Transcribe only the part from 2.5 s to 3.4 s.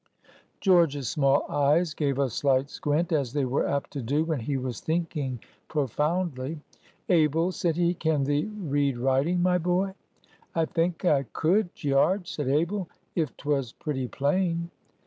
squint, as